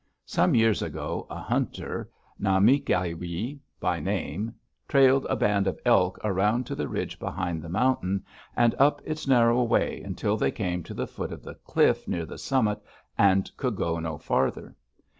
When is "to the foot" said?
10.85-11.31